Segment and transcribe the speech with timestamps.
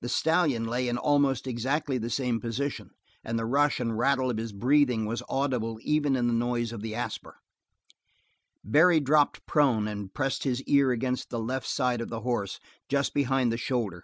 [0.00, 2.90] The stallion lay in almost exactly the same position,
[3.22, 6.82] and the rush and rattle of his breathing was audible even in the noise of
[6.82, 7.38] the Asper;
[8.64, 13.14] Barry dropped prone and pressed his ear against the left side of the horse, just
[13.14, 14.02] behind the shoulder.